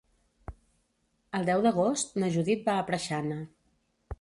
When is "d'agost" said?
1.67-2.17